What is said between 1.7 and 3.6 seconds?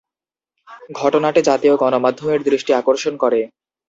গণমাধ্যমের দৃষ্টি আকর্ষণ করে।